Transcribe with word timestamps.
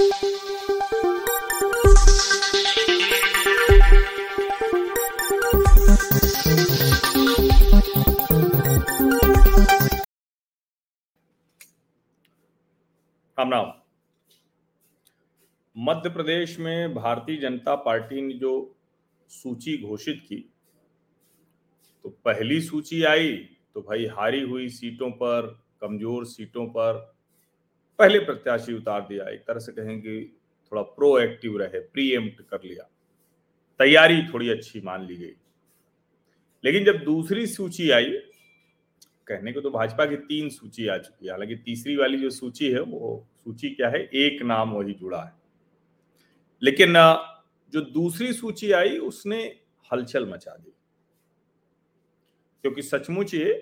राम 0.00 0.08
राम। 13.50 13.72
मध्य 15.78 16.08
प्रदेश 16.08 16.58
में 16.58 16.94
भारतीय 16.94 17.36
जनता 17.36 17.74
पार्टी 17.74 18.20
ने 18.20 18.34
जो 18.34 18.76
सूची 19.28 19.82
घोषित 19.82 20.22
की 20.28 20.36
तो 22.02 22.08
पहली 22.08 22.60
सूची 22.60 23.02
आई 23.02 23.32
तो 23.74 23.80
भाई 23.80 24.06
हारी 24.06 24.40
हुई 24.40 24.68
सीटों 24.68 25.10
पर, 25.10 25.64
कमज़ोर 25.80 26.24
सीटों 26.24 26.66
पर 26.66 27.15
पहले 27.98 28.18
प्रत्याशी 28.18 28.74
उतार 28.74 29.00
दिया, 29.00 29.28
एक 29.28 29.40
तरह 29.40 29.58
से 29.58 29.72
कहेंगे 29.72 30.24
थोड़ा 30.72 30.82
प्रोएक्टिव 30.82 31.58
रहे 31.58 31.80
प्रीएम्प्ट 31.80 32.42
कर 32.42 32.60
लिया। 32.64 32.90
तैयारी 33.78 34.22
थोड़ी 34.22 34.48
अच्छी 34.48 34.80
मान 34.80 35.06
ली 35.06 35.16
गई। 35.16 35.32
लेकिन 36.64 36.84
जब 36.84 37.04
दूसरी 37.04 37.46
सूची 37.46 37.90
आई, 37.90 38.10
कहने 39.26 39.52
को 39.52 39.60
तो 39.60 39.70
भाजपा 39.70 40.06
की 40.06 40.16
तीन 40.16 40.48
सूची 40.48 40.88
आ 40.88 40.98
चुकी 40.98 41.26
है। 41.26 41.32
हालाँकि 41.32 41.56
तीसरी 41.56 41.96
वाली 41.96 42.18
जो 42.18 42.30
सूची 42.30 42.70
है, 42.70 42.80
वो 42.80 43.28
सूची 43.44 43.70
क्या 43.70 43.88
है, 43.88 44.10
एक 44.14 44.42
नाम 44.42 44.70
वही 44.70 44.94
जुड़ा 44.94 45.22
है। 45.22 45.32
लेकिन 46.62 46.94
जो 47.72 47.80
दूसरी 47.80 48.32
सूची 48.32 48.72
आई, 48.72 48.98
उसने 48.98 49.60
हलचल 49.92 50.26
मचा 50.26 50.50
दी। 50.50 50.70
क्योंकि 52.62 52.82
सचमुच 52.82 53.34
ये 53.34 53.52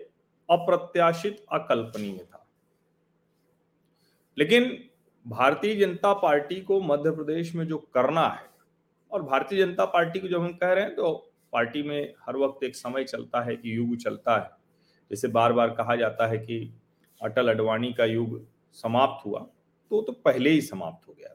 अप्रत्याशित 0.51 1.45
अकल्पनीय 1.53 2.19
था। 2.19 2.44
लेकिन 4.37 4.77
भारतीय 5.27 5.75
जनता 5.77 6.13
पार्टी 6.15 6.61
को 6.61 6.81
मध्य 6.83 7.11
प्रदेश 7.11 7.55
में 7.55 7.67
जो 7.67 7.79
करना 7.95 8.27
है, 8.29 8.47
और 9.13 9.23
भारतीय 9.23 9.59
जनता 9.59 9.85
पार्टी 9.85 10.21
को 10.21 10.29
जब 10.29 10.43
हम 10.43 10.53
कह 10.53 10.73
रहे 10.73 10.85
हैं 10.85 10.95
तो 10.95 11.13
पार्टी 11.53 11.83
में 11.83 12.15
हर 12.27 12.37
वक्त 12.37 12.65
एक 12.65 12.77
समय 12.77 13.05
चलता 13.05 13.41
है 13.41 13.57
कि 13.57 13.77
युग 13.77 13.97
चलता 13.97 14.37
है। 14.37 14.51
जैसे 15.11 15.29
बार 15.29 15.53
बार 15.53 15.71
कहा 15.71 15.97
जाता 15.97 16.27
है 16.27 16.39
कि 16.39 16.59
अटल 17.21 17.49
अडवाणी 17.49 17.93
का 17.93 18.05
युग 18.05 18.41
समाप्त 18.77 19.25
हुआ 19.27 19.41
तो 19.91 20.01
तो 20.03 20.13
पहले 20.15 20.51
ही 20.51 20.61
समाप्त 20.63 21.09
हो 21.09 21.15
गया। 21.15 21.35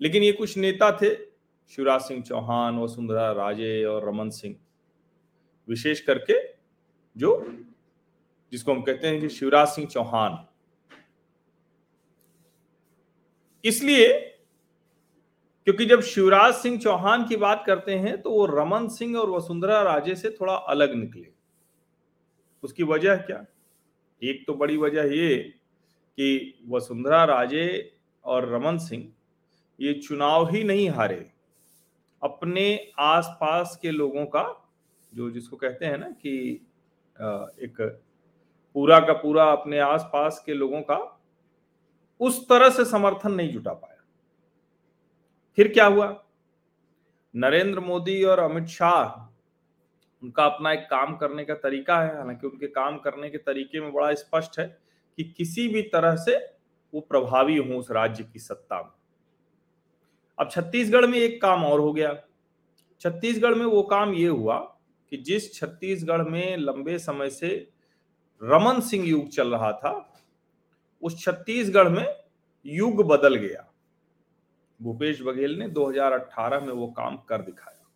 लेकिन 0.00 0.22
ये 0.22 0.32
कुछ 0.32 0.56
नेता 0.58 0.90
थे, 0.92 1.14
शिवराज 1.72 2.00
सिंह 2.00 2.22
चौहान, 2.22 2.78
वसुंधरा 2.78 3.30
राजे 3.32 3.84
और 3.84 4.08
रमन 4.08 4.30
सिंह, 4.30 4.56
विशेष 5.68 6.00
करके 6.00 6.34
जो, 7.16 7.36
जिसको 8.52 8.72
हम 8.72 8.82
कहते 8.82 9.08
हैं 9.08 9.20
कि 9.20 9.28
शिवराज 9.28 9.68
सिंह 9.68 9.86
चौहान। 9.88 10.44
इसलिए, 13.64 14.12
क्योंकि 15.66 15.84
जब 15.86 16.00
शिवराज 16.02 16.54
सिंह 16.54 16.78
चौहान 16.78 17.24
की 17.26 17.36
बात 17.36 17.62
करते 17.66 17.94
हैं 17.94 18.20
तो 18.22 18.30
वो 18.30 18.44
रमन 18.46 18.88
सिंह 18.88 19.16
और 19.18 19.30
वसुंधरा 19.30 19.80
राजे 19.82 20.14
से 20.14 20.30
थोड़ा 20.30 20.54
अलग 20.54 20.94
निकले। 20.94 21.26
उसकी 22.62 22.82
वजह 22.84 23.16
क्या? 23.18 23.44
एक 24.22 24.44
तो 24.46 24.54
बड़ी 24.54 24.76
वजह 24.76 25.14
ये 25.14 25.36
कि 25.38 26.62
वसुंधरा 26.68 27.24
राजे 27.24 27.92
और 28.24 28.48
रमन 28.48 28.78
सिंह 28.78 29.08
ये 29.78 29.92
चुनाव 29.94 30.50
ही 30.50 30.62
नहीं 30.64 30.88
हारे। 30.90 31.24
अपने 32.22 32.92
आसपास 32.98 33.78
के 33.82 33.90
लोगों 33.90 34.24
का, 34.26 34.44
जो 35.12 35.30
जिसको 35.30 35.56
कहते 35.56 35.86
हैं 35.86 35.98
ना 35.98 36.10
कि 36.10 36.36
एक 37.60 37.80
पूरा 38.76 38.98
का 39.00 39.12
पूरा 39.14 39.44
अपने 39.52 39.78
आसपास 39.78 40.42
के 40.46 40.54
लोगों 40.54 40.80
का 40.82 40.96
उस 42.20 42.48
तरह 42.48 42.70
से 42.70 42.84
समर्थन 42.84 43.32
नहीं 43.32 43.52
जुटा 43.52 43.72
पाया। 43.72 44.04
फिर 45.56 45.68
क्या 45.68 45.86
हुआ? 45.86 46.24
नरेंद्र 47.36 47.80
मोदी 47.80 48.24
और 48.24 48.38
अमित 48.38 48.64
शाह, 48.64 49.34
उनका 50.22 50.44
अपना 50.44 50.72
एक 50.72 50.80
काम 50.80 51.16
करने 51.16 51.44
का 51.44 51.54
तरीका 51.54 52.00
है, 52.00 52.16
हालाँकि 52.16 52.46
उनके 52.46 52.66
काम 52.66 52.98
करने 52.98 53.30
के 53.30 53.38
तरीके 53.38 53.80
में 53.80 53.92
बड़ा 53.92 54.14
स्पष्ट 54.14 54.58
है 54.58 54.78
कि 55.16 55.24
किसी 55.24 55.68
भी 55.68 55.82
तरह 55.82 56.16
से 56.16 56.54
वो 56.94 57.00
प्रभावी 57.00 57.56
हो 57.56 57.74
उस 57.74 57.90
राज्य 57.90 58.24
की 58.24 58.38
सत्ता 58.38 58.82
में। 58.82 58.92
अब 60.38 60.50
छत्तीसगढ़ 60.50 61.06
में 61.06 61.18
एक 61.18 61.42
काम 61.42 61.64
और 61.64 61.80
हो 61.80 61.92
गया। 61.92 62.22
छत्तीसगढ़ 63.00 63.54
में 63.54 63.66
वो 63.66 63.82
काम 63.82 64.14
ये 64.14 64.28
हुआ 64.28 64.58
कि 65.10 65.16
जिस 65.16 65.54
छत्तीसगढ़ 65.54 66.22
में 66.22 66.56
लंबे 66.56 66.98
समय 66.98 67.30
से 67.30 67.70
रमन 68.42 68.80
सिंह 68.80 69.08
युग 69.08 69.28
चल 69.28 69.50
रहा 69.50 69.72
था 69.72 70.13
उस 71.04 71.24
छत्तीसगढ़ 71.24 71.88
में 71.88 72.16
युग 72.66 73.06
बदल 73.06 73.34
गया। 73.34 73.72
भूपेश 74.82 75.22
बघेल 75.22 75.58
ने 75.58 75.68
2018 75.68 76.60
में 76.60 76.72
वो 76.72 76.86
काम 76.86 77.16
कर 77.16 77.42
दिखाया। 77.42 77.86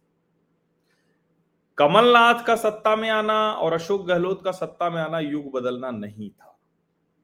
कमलनाथ 1.78 2.44
का 2.44 2.56
सत्ता 2.56 2.97
में 2.97 3.10
आना 3.10 3.52
और 3.52 3.72
अशोक 3.72 4.06
गहलोत 4.06 4.44
का 4.44 4.52
सत्ता 4.52 4.91
में 4.91 5.02
आना 5.02 5.18
युग 5.18 5.52
बदलना 5.52 5.91
नहीं 5.91 6.30
था। 6.30 6.58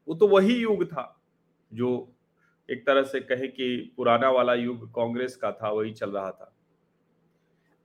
वो 0.07 0.15
तो 0.15 0.27
वही 0.27 0.55
युग 0.55 0.85
था 0.85 1.21
जो 1.73 2.11
एक 2.69 2.85
तरह 2.85 3.03
से 3.03 3.19
कहे 3.19 3.47
कि 3.47 3.93
पुराना 3.97 4.29
वाला 4.29 4.53
युग 4.53 4.95
कांग्रेस 4.95 5.35
का 5.35 5.51
था, 5.51 5.69
वही 5.69 5.91
चल 5.91 6.11
रहा 6.11 6.31
था। 6.31 6.55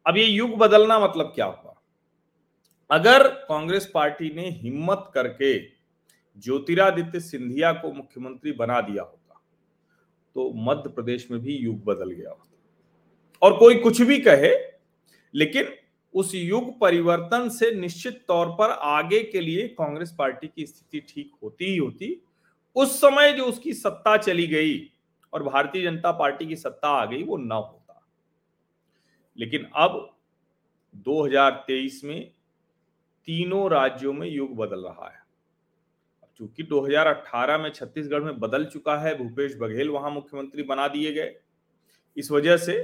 अब 0.07 0.17
ये 0.17 0.25
युग 0.25 0.51
बदलना 0.51 0.99
मतलब 0.99 1.27
क्या 1.27 1.47
हुआ? 1.47 1.75
अगर 2.91 3.29
कांग्रेस 3.29 3.91
पार्टी 3.95 4.35
ने 4.35 4.51
हिम्मत 4.51 5.11
करके 5.15 5.80
ज्योतिरादित्य 6.39 7.21
सिंधिया 7.21 7.73
को 7.73 7.93
मुख्यमंत्री 7.93 8.53
बना 8.53 8.81
दिया 8.81 9.03
होता 9.03 9.17
तो 10.35 10.53
मध्य 10.55 10.91
प्रदेश 10.91 11.31
में 11.31 11.41
भी 11.41 11.57
युग 11.57 11.85
बदल 11.85 12.11
गया 12.11 12.31
होता। 12.31 12.47
और 13.43 13.59
कोई 13.59 13.75
कुछ 13.75 14.03
भी 14.03 14.19
कहे, 14.19 14.55
लेकिन 15.35 15.69
उस 16.15 16.35
युग 16.35 16.81
परिवर्तन 16.81 17.49
से 17.49 17.71
निश्चित 17.71 18.25
तौर 18.29 18.47
पर 18.47 18.71
आगे 18.71 19.23
के 19.23 19.41
लिए 19.41 19.69
कांग्रेस 19.69 20.15
पार्टी 20.19 20.47
की 20.47 20.67
स्थिति 20.67 21.01
ठीक 21.01 21.33
होती 21.43 21.65
ही 21.65 21.77
होती। 21.77 22.23
उस 22.77 23.01
समय 23.01 23.33
जो 23.33 23.45
उसकी 23.45 23.75
सत्ता 23.75 24.17
चली 24.17 24.47
गई 24.47 24.91
और 25.33 25.43
भारतीय 25.43 25.83
जनता 25.83 26.13
पार्टी 26.13 26.47
की 26.47 26.57
सत्ता 26.57 26.89
आ 26.89 27.07
गई, 27.07 27.23
वो 27.23 27.37
न 27.37 27.53
होता। 27.53 28.07
लेकिन 29.39 29.65
अब 29.75 30.17
2023 30.95 32.05
में 32.05 32.31
तीनों 33.27 33.71
राज्यों 33.71 34.13
में 34.13 34.29
युग 34.29 34.57
बदल 34.57 34.81
रहा 34.81 35.11
है। 35.11 35.20
चूँकि 36.39 36.63
2018 36.63 37.59
में 37.59 37.71
छत्तीसगढ़ 37.71 38.23
में 38.23 38.39
बदल 38.41 38.65
चुका 38.65 38.97
है, 38.97 39.17
भूपेश 39.19 39.57
बघेल 39.57 39.89
वहाँ 39.89 40.11
मुख्यमंत्री 40.11 40.63
बना 40.63 40.87
दिए 40.89 41.13
गए। 41.13 41.35
इस 42.17 42.31
वजह 42.31 42.57
से 42.57 42.79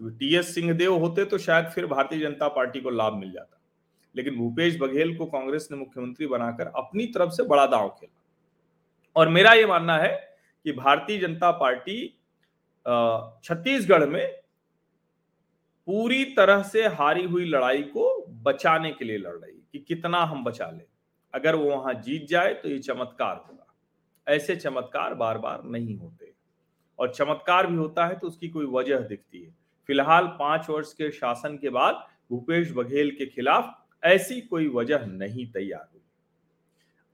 टी 0.00 0.34
एस 0.36 0.54
सिंहदेव 0.54 0.94
होते 0.94 1.24
तो 1.24 1.38
शायद 1.38 1.66
फिर 1.66 1.86
भारतीय 1.86 2.20
जनता 2.20 2.48
पार्टी 2.48 2.80
को 2.80 2.90
लाभ 2.90 3.14
मिल 3.14 3.32
जाता। 3.32 3.60
लेकिन 4.14 4.36
भूपेश 4.36 4.76
बघेल 4.80 5.16
को 5.16 5.26
कांग्रेस 5.26 5.68
ने 5.70 5.76
मुख्यमंत्री 5.76 6.26
बनाकर 6.26 6.66
अपनी 6.76 7.06
तरफ़ 7.06 7.30
से 7.30 7.42
बड़ा 7.42 7.66
दांव 7.66 7.88
खेला। 7.90 8.14
और 9.16 9.28
मेरा 9.28 9.52
यह 9.52 9.66
मानना 9.66 9.96
है 9.98 10.12
कि 10.66 10.72
भारतीय 10.72 11.18
जनता 11.18 11.50
पार्टी 11.50 12.04
छत्तीसगढ़ 13.44 14.06
में 14.06 14.26
पूरी 15.88 16.24
तरह 16.36 16.62
से 16.62 16.86
हारी 16.88 17.24
हुई 17.24 17.44
लड़ाई 17.44 17.82
को 17.84 18.04
बचाने 18.44 18.90
के 18.90 19.04
लिए 19.04 19.18
लड़ 19.18 19.34
रही 19.34 19.60
कि 19.72 19.78
कितना 19.78 20.18
हम 20.22 20.44
बचा 20.44 20.70
ले। 20.70 20.84
अगर 21.34 21.54
वो 21.54 21.70
वहाँ 21.70 21.94
जीत 21.94 22.26
जाए 22.28 22.54
तो 22.54 22.68
ये 22.68 22.78
चमत्कार 22.78 23.36
होगा। 23.48 23.66
ऐसे 24.26 24.56
चमत्कार 24.56 25.14
बार 25.14 25.38
बार 25.38 25.62
नहीं 25.64 25.96
होते। 25.96 26.32
और 26.98 27.14
चमत्कार 27.14 27.66
भी 27.66 27.76
होता 27.76 28.06
है 28.06 28.18
तो 28.18 28.26
उसकी 28.26 28.48
कोई 28.48 28.66
वजह 28.66 28.98
दिखती 28.98 29.42
है। 29.42 29.50
फ़िलहाल 29.88 30.26
पाँच 30.26 30.68
वर्ष 30.70 30.92
के 30.92 31.10
शासन 31.10 31.56
के 31.56 31.70
बाद 31.70 32.06
भूपेश 32.30 32.72
बघेल 32.72 33.10
के 33.10 33.26
खिलाफ 33.26 33.74
ऐसी 34.04 34.40
कोई 34.40 34.68
वजह 34.68 35.06
नहीं 35.06 35.46
तैयार 35.46 35.88
हुई। 35.92 36.00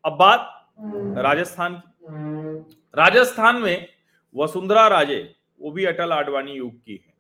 अब 0.05 0.13
बात 0.13 0.51
राजस्थान 1.19 1.75
की। 1.75 1.95
राजस्थान 2.95 3.57
में 3.57 3.87
वसुंधरा 4.35 4.89
राजे, 4.89 5.35
वो 5.61 5.71
भी 5.71 5.85
अटल 5.85 6.13
आडवाणी 6.13 6.53
युग 6.53 6.75
की 6.85 7.05
है। 7.07 7.15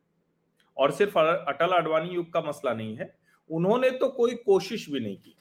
और 0.76 0.90
सिर्फ़ 0.90 1.18
अटल 1.18 1.70
आडवाणी 1.70 2.08
युग 2.08 2.32
का 2.32 2.40
मसला 2.40 2.74
नहीं 2.74 2.96
है। 2.96 3.14
उन्होंने 3.50 3.90
तो 3.90 4.08
कोई 4.08 4.34
कोशिश 4.34 4.90
भी 4.90 5.00
नहीं 5.00 5.16
की। 5.16 5.36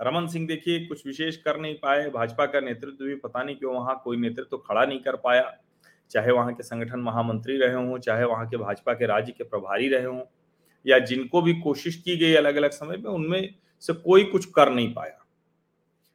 रमन 0.00 0.26
सिंह 0.26 0.46
देखिए 0.46 0.84
कुछ 0.86 1.06
विशेष 1.06 1.36
कर 1.36 1.58
नहीं 1.60 1.74
पाए। 1.74 2.08
भाजपा 2.10 2.46
का 2.46 2.60
नेतृत्व 2.60 3.04
भी 3.04 3.14
पता 3.14 3.42
नहीं 3.42 3.56
क्यों 3.56 3.74
वहाँ 3.74 4.00
कोई 4.04 4.16
नेतृत्व 4.16 4.48
तो 4.50 4.58
खड़ा 4.58 4.84
नहीं 4.84 5.00
कर 5.00 5.16
पाया। 5.16 5.52
चाहे 6.10 6.32
वहाँ 6.32 6.52
के 6.54 6.62
संगठन 6.62 7.00
महामंत्री 7.00 7.56
रहे 7.56 7.74
हों 7.74 7.98
चाहे 7.98 8.24
वहाँ 8.24 8.46
के 8.48 8.56
भाजपा 8.56 8.92
के 8.92 9.06
राज्य 9.06 9.32
के 9.32 9.44
प्रभारी 9.44 9.88
रहे 9.88 10.04
हों 10.04 10.20
या 10.86 10.98
जिनको 10.98 11.42
भी 11.42 11.54
कोशिश 11.60 11.96
की 11.96 12.16
गई 12.16 12.34
अलग 12.34 12.56
अलग 12.56 12.70
समय 12.70 12.96
में 12.96 13.10
उनमें 13.10 13.54
से 13.82 13.92
कोई 13.92 14.24
कुछ 14.24 14.44
कर 14.46 14.70
नहीं 14.70 14.92
पाया। 14.94 15.18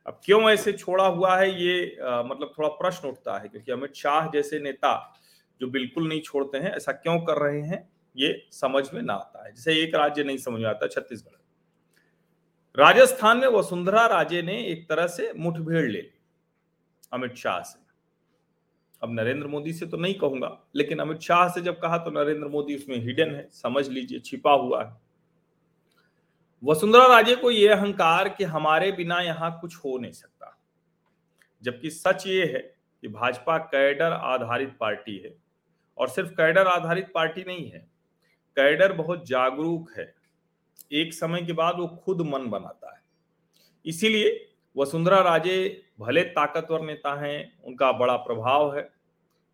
अब 0.06 0.19
क्यों 0.25 0.50
ऐसे 0.50 0.71
छोड़ा 0.74 1.06
हुआ 1.06 1.36
है 1.38 1.50
ये 1.63 1.97
आ, 2.03 2.24
मतलब 2.24 2.53
थोड़ा 2.57 2.69
प्रश्न 2.69 3.07
उठता 3.07 3.38
है 3.38 3.47
क्योंकि 3.47 3.71
अमित 3.71 3.94
शाह 3.95 4.29
जैसे 4.31 4.59
नेता 4.59 5.19
जो 5.62 5.68
बिल्कुल 5.68 6.07
नहीं 6.07 6.21
छोड़ते 6.21 6.57
हैं 6.57 6.71
ऐसा 6.71 6.91
क्यों 6.91 7.19
कर 7.19 7.41
रहे 7.41 7.62
हैं 7.62 7.88
ये 8.15 8.36
समझ 8.51 8.83
में 8.94 9.01
ना 9.01 9.13
आता 9.13 9.45
है। 9.45 9.53
जैसे 9.53 9.81
एक 9.83 9.95
राज्य 9.95 10.24
नहीं 10.24 10.38
समझ 10.38 10.62
में 10.62 10.69
आता 10.69 10.88
छत्तीसगढ़। 10.88 11.38
राजस्थान 12.77 13.37
में 13.37 13.47
वसुंधरा 13.49 14.05
राजे 14.07 14.41
ने 14.41 14.57
एक 14.61 14.87
तरह 14.89 15.07
से 15.07 15.31
मुठभेड़ 15.35 15.81
ले 15.81 16.01
ली, 16.01 16.09
अमित 17.11 17.35
शाह 17.35 17.59
से। 17.61 17.81
अब 19.01 19.11
नरेंद्र 19.11 19.47
मोदी 19.47 19.73
से 19.73 19.85
तो 19.85 19.97
नहीं 19.97 20.13
कहूँगा, 20.15 20.57
लेकिन 20.75 20.99
अमित 20.99 21.19
शाह 21.21 21.47
से 21.49 21.61
जब 21.61 21.79
कहा 21.79 21.97
तो 21.97 22.11
नरेंद्र 22.13 22.47
मोदी 22.47 22.75
उसमें 22.75 22.97
हिडन 22.97 23.35
है, 23.35 23.47
समझ 23.53 23.87
लीजिए, 23.89 24.19
छिपा 24.19 24.51
हुआ 24.53 24.83
है। 24.83 24.91
वसुंधरा 26.63 27.05
राजे 27.07 27.35
को 27.35 27.51
यह 27.51 27.75
अहंकार 27.75 28.29
कि 28.29 28.43
हमारे 28.45 28.91
बिना 28.93 29.19
यहाँ 29.19 29.57
कुछ 29.61 29.75
हो 29.75 29.97
नहीं 29.97 30.11
सकता, 30.11 30.57
जबकि 31.63 31.89
सच 31.91 32.27
ये 32.27 32.45
है 32.45 32.59
कि 33.03 33.07
भाजपा 33.09 33.57
कैडर 33.57 34.11
आधारित 34.13 34.75
पार्टी 34.79 35.17
है, 35.17 35.35
और 35.97 36.09
सिर्फ़ 36.09 36.31
कैडर 36.31 36.67
आधारित 36.67 37.11
पार्टी 37.15 37.43
नहीं 37.47 37.69
है, 37.69 37.79
कैडर 38.57 38.93
बहुत 38.93 39.27
जागरूक 39.27 39.91
है। 39.97 40.13
एक 40.91 41.13
समय 41.13 41.41
के 41.41 41.53
बाद 41.53 41.75
वो 41.79 41.87
खुद 42.05 42.21
मन 42.21 42.49
बनाता 42.49 42.93
है। 42.95 43.01
इसीलिए 43.85 44.49
वसुंधरा 44.75 45.19
राजे 45.19 45.83
भले 45.99 46.23
ताकतवर 46.23 46.81
नेता 46.81 47.13
हैं, 47.21 47.61
उनका 47.61 47.91
बड़ा 47.91 48.15
प्रभाव 48.17 48.75
है, 48.77 48.89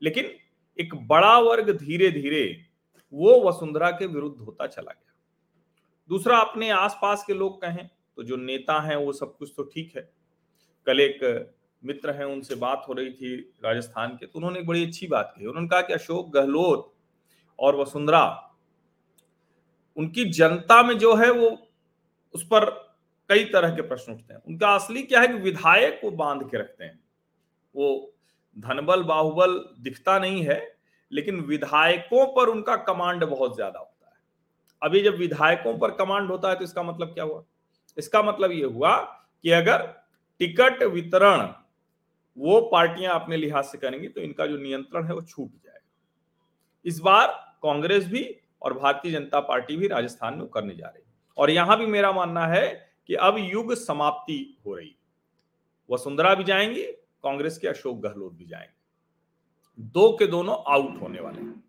लेकिन 0.02 0.32
एक 0.80 0.96
बड़ा 1.08 1.38
वर्ग 1.40 1.70
धीरे 1.78 2.10
धीरे 2.12 2.66
वो 3.14 3.40
वसुंधरा 3.42 3.90
के 3.92 4.06
विरुद्ध 4.06 4.40
होता 4.40 4.68
चला 4.68 4.92
गया। 4.92 5.14
दूसरा, 6.10 6.38
अपने 6.38 6.70
आसपास 6.70 7.24
के 7.28 7.34
लोग 7.34 7.62
कहें 7.62 7.88
तो 8.18 8.24
जो 8.24 8.36
नेता 8.36 8.80
हैं, 8.82 8.96
वो 8.96 9.14
सब 9.14 9.38
कुछ 9.38 9.54
तो 9.58 9.64
ठीक 9.64 9.96
है। 9.96 10.10
कल 10.88 11.00
एक 11.00 11.56
मित्र 11.84 12.12
हैं, 12.12 12.26
उनसे 12.26 12.56
बात 12.56 12.86
हो 12.90 12.94
रही 12.94 13.12
थी 13.12 13.36
राजस्थान 13.64 14.16
के 14.16 14.26
तो 14.26 14.40
उन्होंने 14.40 14.60
एक 14.60 14.68
बड़ी 14.68 14.86
अच्छी 14.86 15.08
बात 15.08 15.34
कही। 15.38 15.46
उन्होंने 15.46 15.68
कहा 15.68 15.82
कि 15.82 15.94
अशोक 15.94 16.30
गहलोत 16.34 16.94
और 17.60 17.76
वसुंधरा 17.76 18.49
उनकी 20.00 20.26
जनता 20.32 20.82
में 20.84 20.98
जो 20.98 21.14
है 21.16 21.32
वो 21.32 21.50
उस 22.34 22.44
पर 22.46 22.66
कई 23.30 23.44
तरह 23.46 23.76
के 23.76 23.82
प्रश्न 23.84 24.12
उठते 24.14 24.34
हैं। 24.34 24.42
उनका 24.42 24.74
असली 24.76 25.02
क्या 25.04 25.22
है 25.22 25.28
कि 25.28 25.34
विधायक 25.36 26.00
को 26.02 26.12
बाँध 26.14 26.50
के 26.50 26.58
रखते 26.58 26.84
हैं। 26.84 27.00
वो 27.76 28.14
धनबल, 28.58 29.04
बाहुबल 29.04 29.58
दिखता 29.80 30.18
नहीं 30.20 30.44
है, 30.44 30.76
लेकिन 31.12 31.40
विधायकों 31.42 32.26
पर 32.36 32.50
उनका 32.50 32.76
कमांड 32.86 33.24
बहुत 33.26 33.56
ज़्यादा 33.56 33.80
होता 33.80 34.08
है। 34.08 34.18
अभी 34.82 35.02
जब 35.02 35.16
विधायकों 35.18 35.78
पर 35.78 35.92
कमांड 35.96 36.30
होता 36.32 36.50
है 36.50 36.56
तो 36.56 36.64
इसका 36.64 36.84
मतलब 36.84 37.14
क्या 37.14 37.24
हुआ? 37.24 37.44
इसका 37.98 38.22
मतलब 38.24 38.52
ये 38.52 38.64
हुआ 38.66 38.96
कि 39.44 39.52
अगर 39.52 39.82
टिकट 40.42 40.84
वितरण 40.86 41.48
वो 42.38 42.60
पार्टियाँ 42.72 43.14
अपने 43.16 43.38
लिहाज 43.38 43.64
से 43.66 43.78
करेंगी 43.78 44.08
तो 44.08 44.22
इनका 44.22 44.46
जो 44.46 44.58
नियंत्रण 44.58 45.06
है 45.08 45.14
वो 45.14 45.22
छूट 45.22 45.50
जाएगा। 45.50 45.80
इस 46.86 47.00
बार 47.00 47.28
कांग्रेस 47.64 48.06
भी 48.08 48.24
और 48.62 48.74
भारतीय 48.74 49.12
जनता 49.12 49.40
पार्टी 49.42 49.76
भी 49.78 49.88
राजस्थान 49.88 50.38
में 50.38 50.48
करने 50.48 50.76
जा 50.76 50.88
रही 50.88 51.02
है। 51.02 51.08
और 51.38 51.50
यहाँ 51.50 51.78
भी 51.78 51.86
मेरा 51.88 52.12
मानना 52.12 52.46
है 52.48 52.68
कि 53.10 53.16
अब 53.16 53.38
युग 53.40 53.74
समाप्ति 53.76 54.58
हो 54.66 54.76
रही 54.76 54.96
वसुंधरा 55.90 56.34
भी 56.36 56.44
जाएँगी, 56.44 56.84
कांग्रेस 57.24 57.58
के 57.58 57.68
अशोक 57.68 58.00
गहलोत 58.00 58.34
भी 58.34 58.46
जाएँगे। 58.46 59.84
दो 59.84 60.12
के 60.12 60.28
दोनों 60.28 60.56
आउट 60.68 61.02
होने 61.02 61.22
वाले 61.22 61.42
हैं। 61.42 61.64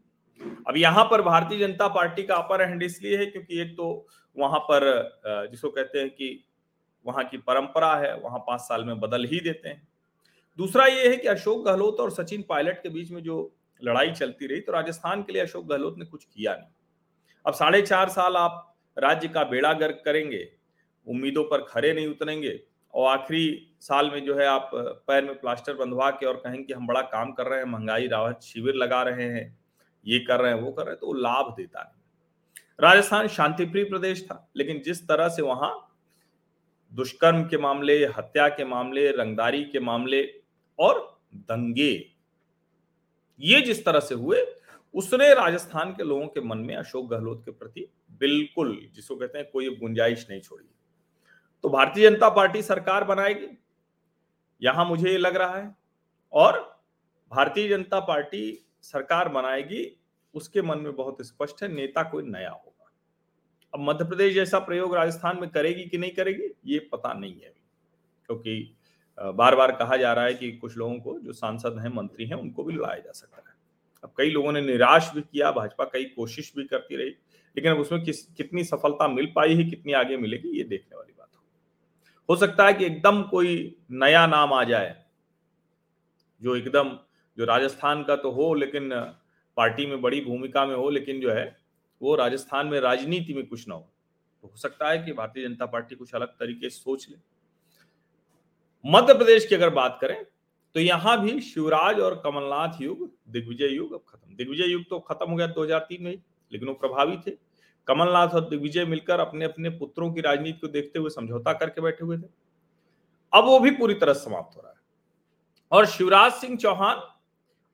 अब 0.68 0.76
यहाँ 0.76 1.04
पर 1.04 1.22
भारतीय 1.22 1.58
जनता 1.58 1.88
पार्टी 1.88 2.22
का 2.22 2.36
अपर 2.36 2.62
हैंड 2.62 2.82
इसलिए 2.82 3.16
है 3.18 3.26
क्योंकि 3.26 3.60
एक 3.60 3.76
तो 3.76 4.06
वहाँ 4.36 4.58
पर 4.60 5.48
जिसको 5.50 5.68
कहते 5.68 5.98
हैं 5.98 6.10
कि 6.10 6.44
वहाँ 7.06 7.24
की 7.24 7.38
परंपरा 7.38 7.94
है, 7.96 8.14
वहाँ 8.16 8.38
पाँच 8.38 8.60
साल 8.60 8.84
में 8.84 9.00
बदल 9.00 9.24
ही 9.24 9.40
देते 9.40 9.68
हैं। 9.68 9.88
दूसरा 10.58 10.86
ये 10.86 11.08
है 11.08 11.16
कि 11.16 11.28
अशोक 11.28 11.64
गहलोत 11.64 12.00
और 12.00 12.10
सचिन 12.10 12.44
पायलट 12.48 12.82
के 12.82 12.88
बीच 12.88 13.10
में 13.10 13.22
जो 13.22 13.52
लड़ाई 13.82 14.10
चलती 14.12 14.46
रही 14.46 14.60
तो 14.60 14.72
राजस्थान 14.72 15.22
के 15.22 15.32
लिए 15.32 15.42
अशोक 15.42 15.66
गहलोत 15.66 15.98
ने 15.98 16.04
कुछ 16.04 16.24
किया 16.24 16.54
नहीं। 16.54 16.68
अब 17.46 17.54
साढ़े 17.54 17.82
चार 17.82 18.08
साल 18.08 18.36
आप 18.36 18.66
राज्य 18.96 19.28
का 19.28 19.44
बेड़ा 19.44 19.72
गर्क 19.72 20.02
करेंगे, 20.04 20.48
उम्मीदों 21.06 21.44
पर 21.44 21.64
खड़े 21.64 21.92
नहीं 21.92 22.06
उतरेंगे 22.06 22.58
और 22.94 23.08
आखिरी 23.10 23.76
साल 23.80 24.10
में 24.10 24.24
जो 24.24 24.36
है 24.38 24.46
आप 24.46 24.70
पैर 24.74 25.24
में 25.24 25.38
प्लास्टर 25.40 25.74
बंधवा 25.74 26.10
के 26.10 26.26
और 26.26 26.36
कहेंगे 26.36 26.62
कि 26.62 26.72
हम 26.72 26.86
बड़ा 26.86 27.00
काम 27.02 27.32
कर 27.32 27.46
रहे 27.46 27.58
हैं, 27.58 27.66
महँगाई, 27.66 28.06
राहत 28.06 28.42
शिविर 28.42 28.74
लगा 28.74 29.02
रहे 29.02 29.24
हैं, 29.24 29.58
ये 30.06 30.18
कर 30.18 30.40
रहे 30.40 30.52
हैं, 30.52 30.60
वो 30.60 30.72
कर 30.72 30.82
रहे 30.82 30.92
हैं 30.92 31.00
तो 31.00 31.12
लाभ 31.12 31.54
देता 31.56 31.82
नहीं। 31.82 31.98
राजस्थान 32.80 33.28
शांतिप्रिय 33.28 33.84
प्रदेश 33.84 34.22
था, 34.22 34.50
लेकिन 34.56 34.82
जिस 34.82 35.06
तरह 35.08 35.28
से 35.28 35.42
वहाँ 35.42 35.72
दुष्कर्म 36.92 37.42
के 37.44 37.58
मामले, 37.58 38.04
हत्या 38.06 38.48
के 38.48 38.64
मामले, 38.64 39.10
रंगदारी 39.10 39.64
के 39.64 39.80
मामले 39.80 40.22
और 40.78 41.20
दंगे, 41.34 41.92
ये 43.40 43.60
जिस 43.60 43.84
तरह 43.84 44.00
से 44.00 44.14
हुए 44.14 44.40
उसने 44.94 45.34
राजस्थान 45.34 45.92
के 45.92 46.02
लोगों 46.02 46.26
के 46.26 46.40
मन 46.40 46.58
में 46.58 46.76
अशोक 46.76 47.10
गहलोत 47.10 47.42
के 47.44 47.50
प्रति 47.50 47.88
बिल्कुल, 48.10 48.88
जिसको 48.92 49.16
कहते 49.16 49.38
हैं, 49.38 49.50
कोई 49.50 49.76
गुंजाइश 49.76 50.26
नहीं 50.30 50.40
छोड़ी। 50.40 50.64
तो 51.62 51.68
भारतीय 51.68 52.10
जनता 52.10 52.28
पार्टी 52.28 52.62
सरकार 52.62 53.04
बनाएगी, 53.04 53.58
यहाँ 54.62 54.84
मुझे 54.84 55.10
ये 55.10 55.18
लग 55.18 55.36
रहा 55.36 55.56
है, 55.56 55.76
और 56.32 56.80
भारतीय 57.32 57.68
जनता 57.68 58.00
पार्टी 58.00 58.66
सरकार 58.82 59.28
बनाएगी, 59.28 60.00
उसके 60.34 60.62
मन 60.62 60.78
में 60.78 60.96
बहुत 60.96 61.22
स्पष्ट 61.22 61.62
है, 61.62 61.68
नेता 61.68 62.02
कोई 62.02 62.22
नया 62.22 62.50
होगा। 62.50 62.92
अब 63.74 63.80
मध्य 63.80 64.04
प्रदेश 64.04 64.34
जैसा 64.34 64.58
प्रयोग 64.58 64.94
राजस्थान 64.94 65.40
में 65.40 65.50
करेगी 65.50 65.84
कि 65.84 65.98
नहीं 65.98 66.10
करेगी, 66.10 66.72
ये 66.72 66.78
पता 66.78 67.12
नहीं 67.12 67.34
है। 67.34 67.54
क्योंकि 68.26 68.76
बार 69.20 69.56
बार 69.56 69.72
कहा 69.72 69.96
जा 69.96 70.12
रहा 70.12 70.24
है 70.24 70.34
कि 70.34 70.52
कुछ 70.52 70.76
लोगों 70.76 70.98
को, 71.00 71.18
जो 71.18 71.32
सांसद 71.32 71.78
हैं, 71.78 71.88
मंत्री 71.88 72.26
हैं, 72.26 72.34
उनको 72.34 72.64
भी 72.64 72.74
लड़ाया 72.74 72.98
जा 72.98 73.12
सकता 73.12 73.49
है। 73.49 73.49
अब 74.04 74.12
कई 74.16 74.30
लोगों 74.30 74.52
ने 74.52 74.60
निराश 74.60 75.10
भी 75.14 75.20
किया, 75.20 75.50
भाजपा 75.50 75.84
कई 75.84 76.04
कोशिश 76.04 76.52
भी 76.56 76.64
करती 76.64 76.96
रही, 76.96 77.10
लेकिन 77.56 77.72
अब 77.72 77.78
उसमें 77.78 78.04
किस, 78.04 78.26
कितनी 78.26 78.64
सफलता 78.64 79.08
मिल 79.08 79.32
पाई 79.36 79.54
है, 79.54 79.64
कितनी 79.64 79.92
आगे 79.92 80.16
मिलेगी, 80.16 80.48
ये 80.48 80.64
देखने 80.64 80.96
वाली 80.96 81.12
बात 81.12 81.28
हो। 82.28 82.36
सकता 82.36 82.66
है 82.66 82.74
कि 82.74 82.84
एकदम 82.84 83.22
कोई 83.22 83.78
नया 83.90 84.26
नाम 84.26 84.52
आ 84.52 84.64
जाए, 84.64 85.04
जो 86.42 86.56
एकदम, 86.56 86.98
जो 87.38 87.44
राजस्थान 87.44 88.02
का 88.02 88.16
तो 88.16 88.30
हो, 88.30 88.54
लेकिन 88.54 88.90
पार्टी 89.56 89.86
में 89.86 90.00
बड़ी 90.00 90.20
भूमिका 90.20 90.66
में 90.66 90.76
हो, 90.76 90.90
लेकिन 90.90 91.20
जो 91.20 91.30
है, 91.30 91.56
वो 92.02 92.14
राजस्थान 92.14 92.66
में 92.66 92.80
राजनीति 92.80 93.34
में 93.34 93.46
कुछ 93.46 93.68
ना 93.68 93.74
हो। 93.74 93.92
तो 94.42 94.48
हो 94.48 94.56
सकता 94.56 94.90
है 94.90 94.98
कि 94.98 95.12
भारतीय 95.12 95.48
जनता 95.48 95.66
पार्टी 95.66 95.94
कुछ 95.94 96.14
अलग 96.14 96.28
तरीके 96.28 96.70
से 96.70 96.80
सोच 96.80 97.08
ले। 97.10 97.16
मध्य 98.84 99.14
प्रदेश 99.14 99.46
की 99.46 99.54
अगर 99.54 99.70
बात 99.70 99.98
करें 100.00 100.26
तो 100.74 100.80
यहाँ 100.80 101.20
भी 101.20 101.40
शिवराज 101.40 102.00
और 102.00 102.20
कमलनाथ 102.24 102.80
युग, 102.80 103.10
दिग्विजय 103.28 103.66
युग 103.66 103.92
अब 103.92 104.04
खत्म। 104.08 104.34
दिग्विजय 104.36 104.64
युग 104.64 104.82
तो 104.90 104.98
खत्म 105.00 105.30
हो 105.30 105.36
गया 105.36 105.46
2003 105.46 106.02
में 106.02 106.22
लेकिन 106.52 106.68
वो 106.68 106.74
प्रभावी 106.74 107.16
थे। 107.16 107.30
कमलनाथ 107.86 108.28
और 108.28 108.48
दिग्विजय 108.48 108.84
मिलकर 108.84 109.20
अपने 109.20 109.44
अपने 109.44 109.68
पुत्रों 109.68 110.12
की 110.12 110.20
राजनीति 110.20 110.58
को 110.58 110.68
देखते 110.68 110.98
हुए 110.98 111.10
समझौता 111.10 111.52
करके 111.52 111.80
बैठे 111.80 112.04
हुए 112.04 112.18
थे। 112.18 112.26
अब 113.32 113.44
वो 113.44 113.58
भी 113.60 113.70
पूरी 113.70 113.94
तरह 113.94 114.12
समाप्त 114.12 114.56
हो 114.56 114.62
रहा 114.62 114.70
है। 114.70 114.78
और 115.72 115.86
शिवराज 115.86 116.32
सिंह 116.32 116.56
चौहान 116.56 117.14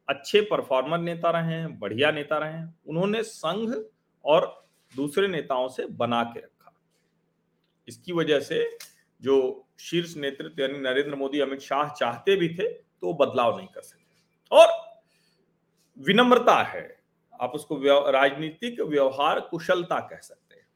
अच्छे 0.08 0.40
परफॉर्मर 0.40 0.98
नेता 0.98 1.30
रहे 1.30 1.54
हैं, 1.54 1.78
बढ़िया 1.78 2.10
नेता 2.10 2.38
रहे 2.38 2.52
हैं। 2.52 2.78
उन्होंने 2.86 3.22
संघ 3.22 3.74
और 4.24 4.66
दूसरे 4.96 5.28
नेताओं 5.28 5.68
से 5.68 5.86
बना 5.86 6.22
के 6.22 6.40
रखा। 6.40 6.72
इसकी 7.88 8.12
वजह 8.12 8.40
से 8.40 8.78
जो 9.22 9.66
शीर्ष 9.78 10.16
नेतृत्व 10.16 10.62
यानी 10.62 10.78
नरेंद्र 10.78 11.14
मोदी, 11.14 11.40
अमित 11.40 11.60
शाह 11.60 11.88
चाहते 11.88 12.36
भी 12.36 12.48
थे 12.48 12.85
तो 13.02 13.12
बदलाव 13.14 13.56
नहीं 13.56 13.68
कर 13.68 13.82
सकते 13.82 14.56
और 14.56 14.68
विनम्रता 15.98 16.62
है। 16.62 17.00
आप 17.40 17.52
उसको 17.54 17.76
राजनीतिक 18.10 18.80
व्यवहार 18.80 19.40
कुशलता 19.40 19.98
कह 20.00 20.18
सकते 20.18 20.54
हैं। 20.54 20.66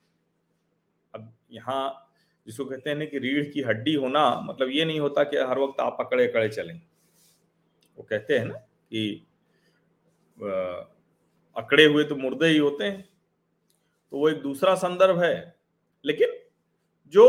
अब 1.15 1.33
यहाँ 1.51 2.07
जिसको 2.47 2.65
कहते 2.65 2.91
हैं 2.91 3.09
कि 3.11 3.19
रीढ़ 3.19 3.45
की 3.45 3.63
हड्डी 3.63 3.95
होना 3.95 4.41
मतलब 4.41 4.69
ये 4.69 4.85
नहीं 4.85 5.01
होता 5.01 5.25
कि 5.25 5.37
हर 5.37 5.59
वक्त 5.59 5.81
आप 5.81 5.97
पकड़े 5.99 6.27
अकड़े 6.29 6.49
चलें। 6.49 6.81
वो 7.99 8.07
कहते 8.11 8.39
हैं 8.39 8.45
ना 8.45 8.55
कि 8.55 9.27
अकड़े 11.57 11.85
हुए 11.85 12.05
तो 12.05 12.17
मुर्दे 12.17 12.47
ही 12.47 12.59
होते 12.59 12.85
हैं। 12.85 13.03
तो 14.13 14.19
वो 14.19 14.29
एक 14.29 14.41
दूसरा 14.43 14.75
संदर्भ 14.75 15.23
है। 15.23 15.57
लेकिन 16.05 16.39
जो 17.15 17.27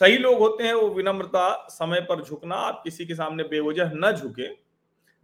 सही 0.00 0.16
लोग 0.18 0.38
होते 0.38 0.64
हैं 0.64 0.72
वो 0.74 0.88
विनम्रता, 0.90 1.66
समय 1.70 2.00
पर 2.00 2.22
झुकना, 2.22 2.54
आप 2.54 2.80
किसी 2.84 3.06
के 3.06 3.14
सामने 3.14 3.44
बेवजह 3.44 3.90
न 3.94 4.10
झुके, 4.12 4.48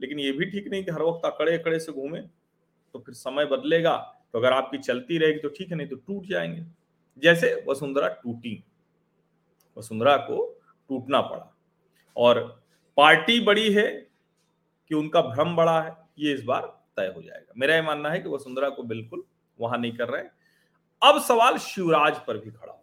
लेकिन 0.00 0.18
ये 0.18 0.32
भी 0.32 0.44
ठीक 0.44 0.68
नहीं 0.68 0.84
कि 0.84 0.90
हर 0.90 1.02
वक्त 1.02 1.26
अकड़े 1.26 1.56
अकड़े 1.58 1.78
से 1.78 1.92
घूमे 1.92 2.20
तो 2.20 2.98
फिर 2.98 3.14
समय 3.14 3.46
बदलेगा। 3.46 3.96
तो 4.32 4.38
अगर 4.38 4.52
आपकी 4.52 4.78
चलती 4.78 5.18
रहेगी 5.18 5.38
तो 5.38 5.48
ठीक 5.48 5.70
है, 5.70 5.76
नहीं 5.76 5.88
तो 5.88 5.96
टूट 5.96 6.26
जाएँगे। 6.26 6.64
जैसे 7.22 7.54
वसुंधरा 7.68 8.08
टूटी, 8.08 8.62
वसुंधरा 9.76 10.16
को 10.16 10.44
टूटना 10.90 11.20
पड़ा 11.20 11.56
और 12.16 12.40
पार्टी 12.96 13.40
बड़ी 13.40 13.72
है 13.72 13.88
कि 14.90 14.94
उनका 14.94 15.20
भ्रम 15.22 15.56
बड़ा 15.56 15.80
है, 15.82 15.96
ये 16.18 16.34
इस 16.34 16.42
बार 16.44 16.62
तय 16.96 17.12
हो 17.16 17.22
जाएगा। 17.22 17.52
मेरा 17.56 17.74
यह 17.74 17.82
मानना 17.82 18.10
है 18.10 18.20
कि 18.20 18.28
वसुंधरा 18.28 18.68
को 18.68 18.82
बिल्कुल 18.82 19.24
वहाँ 19.58 19.78
नहीं 19.78 19.92
कर 19.92 20.08
रहे 20.08 20.22
अब 21.02 21.20
सवाल 21.22 21.58
शिवराज 21.58 22.18
पर 22.26 22.38
भी 22.38 22.50
खड़ा 22.50 22.78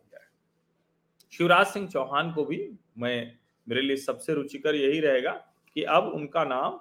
शिवराज 1.31 1.65
सिंह 1.67 1.87
चौहान 1.87 2.31
को 2.31 2.45
भी 2.45 2.71
मैं, 2.97 3.37
मेरे 3.69 3.81
लिए 3.81 3.97
सबसे 3.97 4.33
रुचिकर 4.33 4.75
यही 4.75 4.99
रहेगा 4.99 5.31
कि 5.75 5.83
अब 5.83 6.03
उनका 6.03 6.43
नाम 6.43 6.79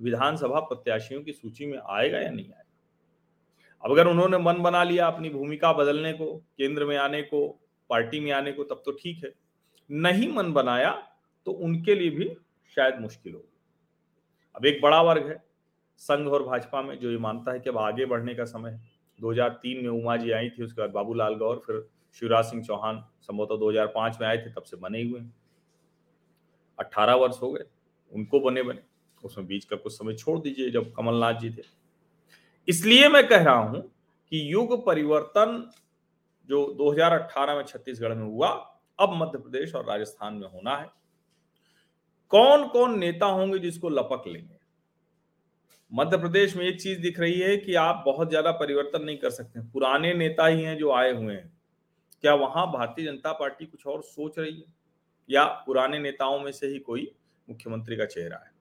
विधानसभा 0.00 0.60
प्रत्याशियों 0.60 1.22
की 1.22 1.32
सूची 1.32 1.66
में 1.66 1.78
आएगा 1.78 2.18
या 2.18 2.30
नहीं 2.30 2.46
आएगा। 2.46 2.62
अब 3.84 3.90
अगर 3.90 4.06
उन्होंने 4.06 4.38
मन 4.38 4.58
बना 4.58 4.82
लिया 4.82 5.06
अपनी 5.06 5.30
भूमिका 5.30 5.72
बदलने 5.72 6.12
को, 6.12 6.36
केंद्र 6.36 6.84
में 6.84 6.96
आने 6.96 7.22
को, 7.22 7.60
पार्टी 7.90 8.20
में 8.20 8.32
आने 8.32 8.52
को, 8.52 8.64
तब 8.64 8.82
तो 8.84 8.92
ठीक 8.92 9.24
है। 9.24 9.32
नहीं 9.90 10.32
मन 10.32 10.52
बनाया 10.52 10.90
तो 11.46 11.52
उनके 11.52 11.94
लिए 11.94 12.10
भी 12.10 12.36
शायद 12.76 13.00
मुश्किल 13.00 13.32
होगी। 13.32 13.58
अब 14.56 14.66
एक 14.66 14.82
बड़ा 14.82 15.02
वर्ग 15.02 15.26
है, 15.26 15.44
संघ 15.98 16.28
और 16.28 16.42
भाजपा 16.42 16.82
में, 16.82 16.98
जो 16.98 17.10
ये 17.10 17.18
मानता 17.18 17.52
है 17.52 17.60
कि 17.60 17.70
अब 17.70 17.78
आगे 17.78 18.06
बढ़ने 18.06 18.34
का 18.34 18.44
समय 18.44 18.70
है। 18.70 18.80
2003 19.20 19.82
में 19.82 19.88
उमा 19.88 20.16
जी 20.16 20.30
आई 20.30 20.50
थी, 20.50 20.64
उसके 20.64 20.80
बाद 20.80 20.90
बाबूलाल 20.90 21.34
गौर, 21.34 21.62
फिर 21.66 21.88
शिवराज 22.20 22.44
सिंह 22.44 22.62
चौहान 22.62 23.04
संभवतः 23.20 23.56
2005 23.56 24.20
में 24.20 24.28
आए 24.28 24.38
थे, 24.38 24.50
तब 24.50 24.62
से 24.62 24.76
बने 24.76 24.98
ही 24.98 25.10
हुए 25.10 25.20
अट्ठारह 26.78 27.14
वर्ष 27.14 27.38
हो 27.42 27.52
गए, 27.52 27.64
उनको 28.12 28.40
बने 28.40 28.62
बने। 28.62 28.82
उसमें 29.24 29.46
बीच 29.46 29.64
का 29.64 29.76
कुछ 29.76 29.92
समय 29.92 30.14
छोड़ 30.14 30.38
दीजिए, 30.38 30.70
जब 30.70 30.92
कमलनाथ 30.92 31.34
जी 31.34 31.50
थे। 31.50 31.62
इसलिए 32.68 33.08
मैं 33.08 33.28
कह 33.28 33.42
रहा 33.42 33.54
हूँ 33.54 33.80
कि 34.32 34.52
युग 34.52 34.86
परिवर्तन 34.86 35.70
जो 36.48 36.74
2018 36.78 37.54
में 37.54 37.62
छत्तीसगढ़ 37.62 38.14
में 38.14 38.24
हुआ, 38.24 38.48
अब 39.00 39.12
मध्य 39.12 39.38
प्रदेश 39.38 39.74
और 39.74 39.84
राजस्थान 39.84 40.34
में 40.34 40.48
होना 40.48 40.76
है। 40.76 40.90
कौन 42.28 42.68
कौन 42.68 42.98
नेता 42.98 43.26
होंगे 43.26 43.58
जिसको 43.58 43.88
लपक 43.88 44.24
लेंगे? 44.26 44.56
मध्य 45.92 46.16
प्रदेश 46.16 46.56
में 46.56 46.64
एक 46.64 46.80
चीज़ 46.80 47.00
दिख 47.00 47.20
रही 47.20 47.40
है 47.40 47.56
कि 47.56 47.74
आप 47.74 48.02
बहुत 48.06 48.28
ज़्यादा 48.28 48.50
परिवर्तन 48.50 49.02
नहीं 49.02 49.16
कर 49.16 49.30
सकते। 49.30 49.60
पुराने 49.60 50.14
नेता 50.14 50.46
ही 50.46 50.62
हैं 50.62 50.78
जो 50.78 50.92
आए 50.92 51.12
हुए 51.12 51.34
हैं। 51.34 51.55
क्या 52.20 52.34
वहाँ 52.34 52.72
भारतीय 52.72 53.04
जनता 53.04 53.32
पार्टी 53.32 53.66
कुछ 53.66 53.86
और 53.86 54.02
सोच 54.02 54.38
रही 54.38 54.56
है? 54.56 54.74
या 55.30 55.44
पुराने 55.44 55.98
नेताओं 55.98 56.40
में 56.40 56.52
से 56.52 56.66
ही 56.66 56.78
कोई 56.78 57.14
मुख्यमंत्री 57.50 57.96
का 57.96 58.04
चेहरा 58.04 58.36
है? 58.36 58.52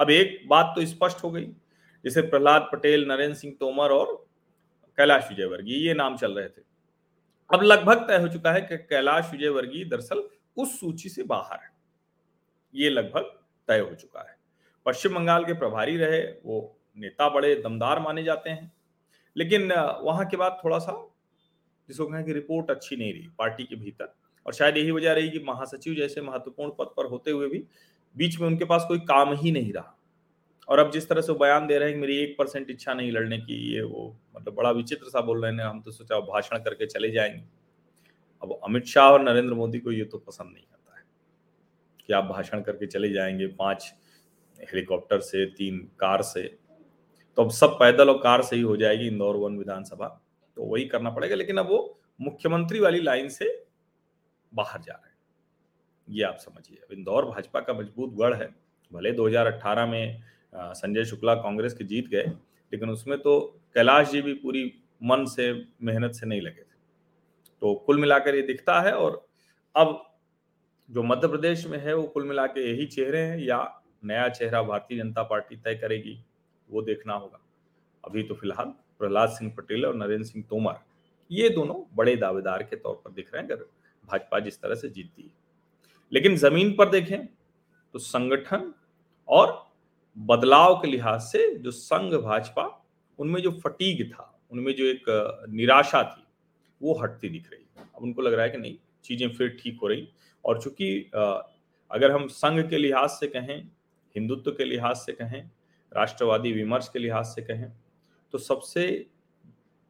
अब 0.00 0.10
एक 0.10 0.48
बात 0.48 0.72
तो 0.76 0.86
स्पष्ट 0.86 1.24
हो 1.24 1.30
गई, 1.30 1.46
जैसे 2.04 2.22
प्रहलाद 2.22 2.68
पटेल, 2.72 3.08
नरेंद्र 3.08 3.38
सिंह 3.38 3.56
तोमर 3.60 3.90
और 3.90 4.26
कैलाश 4.96 5.28
विजयवर्गीय, 5.28 5.88
ये 5.88 5.94
नाम 5.94 6.16
चल 6.16 6.32
रहे 6.32 6.48
थे। 6.48 6.62
अब 7.54 7.62
लगभग 7.62 8.08
तय 8.08 8.16
हो 8.16 8.28
चुका 8.28 8.52
है 8.52 8.60
कि 8.60 8.76
कैलाश 8.76 9.32
विजयवर्गीय 9.32 9.84
दरअसल 9.84 10.28
उस 10.56 10.80
सूची 10.80 11.08
से 11.08 11.22
बाहर 11.22 11.60
है। 11.62 11.70
ये 12.74 12.90
लगभग 12.90 13.22
तय 13.68 13.78
हो 13.78 13.94
चुका 13.94 14.20
है। 14.20 14.36
पश्चिम 14.86 15.14
बंगाल 15.14 15.44
के 15.44 15.52
प्रभारी 15.52 15.96
रहे, 15.96 16.20
वो 16.20 16.78
नेता 16.96 17.28
बड़े 17.28 17.54
दमदार 17.54 17.98
माने 18.00 18.22
जाते 18.22 18.50
हैं। 18.50 18.72
लेकिन, 19.36 19.72
वहाँ 20.00 20.26
के 20.26 20.36
बाद 20.36 20.60
थोड़ा 20.64 20.78
सा 20.78 21.13
जिसको 21.88 22.06
कहें 22.06 22.24
कि 22.24 22.32
रिपोर्ट 22.32 22.70
अच्छी 22.70 22.96
नहीं 22.96 23.12
रही 23.12 23.28
पार्टी 23.38 23.64
के 23.64 23.76
भीतर। 23.76 24.14
और 24.46 24.52
शायद 24.52 24.76
यही 24.76 24.90
वजह 24.90 25.12
रही 25.12 25.30
कि 25.30 25.38
महासचिव 25.38 25.94
जैसे 25.94 26.20
महत्वपूर्ण 26.20 26.70
पद 26.78 26.94
पर 26.96 27.06
होते 27.06 27.30
हुए 27.30 27.48
भी 27.48 27.64
बीच 28.16 28.38
में 28.40 28.46
उनके 28.46 28.64
पास 28.64 28.84
कोई 28.88 28.98
काम 28.98 29.34
ही 29.34 29.52
नहीं 29.52 29.72
रहा। 29.72 29.96
और 30.68 30.78
अब 30.78 30.90
जिस 30.90 31.08
तरह 31.08 31.20
से 31.20 31.32
बयान 31.32 31.66
दे 31.66 31.78
रहे 31.78 31.90
हैं 31.90 31.96
मेरी 31.96 32.16
एक 32.16 32.36
परसेंट 32.38 32.70
इच्छा 32.70 32.94
नहीं 32.94 33.12
लड़ने 33.12 33.38
की, 33.38 33.54
ये 33.74 33.82
वो 33.82 34.16
मतलब 34.36 34.54
बड़ा 34.54 34.70
विचित्र 34.70 35.08
सा 35.08 35.20
बोल 35.20 35.42
रहे 35.42 35.52
हैं, 35.52 35.60
हम 35.60 35.80
तो 35.80 35.90
सोचा 35.90 36.20
भाषण 36.20 36.58
करके 36.58 36.86
चले 36.86 37.10
जाएँगे। 37.10 37.42
अब 38.42 38.58
अमित 38.64 38.84
शाह 38.84 39.04
और 39.04 39.22
नरेंद्र 39.22 39.54
मोदी 39.54 39.78
को 39.78 39.92
ये 39.92 40.04
तो 40.04 40.18
पसंद 40.18 40.52
नहीं 40.54 40.64
आता 40.72 40.98
है 40.98 41.04
कि 42.06 42.12
आप 42.12 42.24
भाषण 42.24 42.60
करके 42.60 42.86
चले 42.86 43.12
जाएँगे 43.12 43.46
पाँच 43.46 43.92
हेलीकॉप्टर 44.60 45.20
से, 45.20 45.46
तीन 45.46 45.78
कार 45.98 46.22
से। 46.22 46.42
तो 47.36 47.42
अब 47.42 47.50
सब 47.50 47.70
पैदल 47.70 48.10
और 48.10 48.18
कार 48.18 48.42
से 48.42 48.56
ही 48.56 48.62
हो 48.62 48.76
जाएगी 48.76 49.06
इंदौर 49.06 49.36
वन 49.36 49.58
विधानसभा। 49.58 50.20
तो 50.56 50.64
वही 50.64 50.84
करना 50.84 51.10
पड़ेगा, 51.10 51.36
लेकिन 51.36 51.58
अब 51.58 51.68
वो 51.68 51.98
मुख्यमंत्री 52.20 52.80
वाली 52.80 53.00
लाइन 53.00 53.28
से 53.28 53.46
बाहर 54.52 54.80
जा 54.80 54.92
रहे 54.92 55.08
हैं। 55.08 55.12
ये 56.08 56.22
आप 56.24 56.36
समझिए। 56.36 56.76
अब 56.78 56.92
इंदौर 56.92 57.24
भाजपा 57.24 57.60
का 57.60 57.72
मज़बूत 57.72 58.14
गढ़ 58.14 58.34
है। 58.34 58.48
भले 58.92 59.12
2018 59.12 59.86
में 59.86 60.22
संजय 60.54 61.04
शुक्ला 61.04 61.34
कांग्रेस 61.34 61.74
के 61.74 61.84
जीत 61.84 62.08
गए, 62.08 62.24
लेकिन 62.72 62.90
उसमें 62.90 63.18
तो 63.18 63.40
कैलाश 63.74 64.10
जी 64.10 64.20
भी 64.22 64.34
पूरी 64.34 64.64
मन 65.02 65.24
से, 65.26 65.52
मेहनत 65.82 66.12
से 66.12 66.26
नहीं 66.26 66.40
लगे 66.40 66.60
थे। 66.60 66.72
तो 67.62 67.74
कुल 67.76 68.00
मिलाकर 68.00 68.34
ये 68.34 68.42
दिखता 68.42 68.80
है 68.80 68.92
और 68.92 69.26
अब 69.74 70.00
जो 70.88 71.02
मध्य 71.02 71.28
प्रदेश 71.28 71.66
में 71.66 71.78
है, 71.78 71.94
वो 71.94 72.02
कुल 72.04 72.24
मिला 72.24 72.46
के 72.46 72.68
यही 72.70 72.86
चेहरे 72.86 73.18
हैं, 73.18 73.38
या 73.38 73.82
नया 74.04 74.28
चेहरा 74.28 74.62
भारतीय 74.62 74.98
जनता 74.98 75.22
पार्टी 75.22 75.56
तय 75.56 75.74
करेगी, 75.74 76.18
वो 76.68 76.82
देखना 76.82 77.14
होगा। 77.14 77.40
अभी 78.04 78.22
तो 78.22 78.34
फ़िलहाल 78.34 78.72
प्रहलाद 79.00 79.28
सिंह 79.30 79.52
पटेल 79.56 79.86
और 79.86 79.94
नरेंद्र 79.96 80.26
सिंह 80.26 80.44
तोमर, 80.50 80.74
ये 81.30 81.48
दोनों 81.50 81.82
बड़े 81.96 82.16
दावेदार 82.16 82.62
के 82.62 82.76
तौर 82.76 83.00
पर 83.04 83.12
दिख 83.12 83.32
रहे 83.34 83.42
हैं, 83.42 83.48
अगर 83.48 83.64
भाजपा 84.04 84.38
जिस 84.40 84.60
तरह 84.60 84.74
से 84.74 84.88
जीतती 84.88 85.22
है। 85.22 85.30
लेकिन 86.12 86.36
ज़मीन 86.36 86.74
पर 86.76 86.88
देखें 86.90 87.26
तो 87.94 87.98
संगठन 87.98 88.72
और 89.28 89.62
बदलाव 90.16 90.74
के 90.80 90.88
लिहाज 90.88 91.20
से 91.22 91.54
जो 91.56 91.70
संघ 91.70 92.14
भाजपा, 92.14 92.64
उनमें 93.18 93.40
जो 93.42 93.50
फटीग 93.60 94.06
था, 94.12 94.30
उनमें 94.52 94.74
जो 94.74 94.84
एक, 94.84 95.04
निराशा 95.50 96.02
थी, 96.04 96.24
वो 96.80 96.94
हटती 96.94 97.28
दिख 97.28 97.50
रही 97.52 97.64
है। 97.78 97.86
अब 97.96 98.02
उनको 98.02 98.22
लग 98.22 98.34
रहा 98.34 98.44
है 98.44 98.50
कि 98.50 98.58
नहीं, 98.58 98.76
चीज़ें 99.04 99.28
फिर 99.28 99.56
ठीक 99.60 99.78
हो 99.82 99.88
रही 99.88 100.08
और 100.44 100.60
चूँकि 100.62 101.10
अगर 101.90 102.10
हम 102.10 102.26
संघ 102.28 102.68
के 102.70 102.78
लिहाज 102.78 103.08
से 103.10 103.26
कहें, 103.26 103.68
हिंदुत्व 104.16 104.50
के 104.50 104.64
लिहाज 104.64 104.96
से 104.96 105.12
कहें, 105.12 105.50
राष्ट्रवादी 105.92 106.52
विमर्श 106.52 106.88
के 106.92 106.98
लिहाज 106.98 107.24
से 107.26 107.42
कहें 107.42 107.70
तो 108.34 108.38
सबसे 108.38 108.84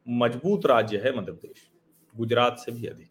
मज़बूत 0.07 0.67
राज्य 0.67 0.97
है 1.05 1.17
मध्य 1.17 1.33
प्रदेश 1.33 1.61
गुजरात 2.15 2.59
से 2.59 2.73
भी 2.73 2.87
अधिक। 2.87 3.09